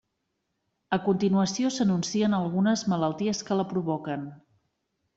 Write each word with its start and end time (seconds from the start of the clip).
A 0.97 0.97
continuació 1.07 1.71
s'enuncien 1.77 2.39
algunes 2.39 2.87
malalties 2.95 3.47
que 3.51 3.63
la 3.63 3.71
provoquen. 3.75 4.29